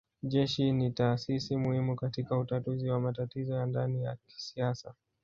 Jeshi 0.23 0.71
ni 0.71 0.91
taasisi 0.91 1.55
muhimu 1.57 1.95
katika 1.95 2.37
utatuzi 2.37 2.89
wa 2.89 2.99
matatizo 2.99 3.55
ya 3.55 3.65
ndani 3.65 4.03
ya 4.03 4.15
kisiasa 4.27 4.93